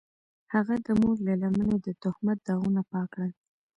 [0.53, 3.31] هغه د مور له لمنې د تهمت داغونه پاک کړل.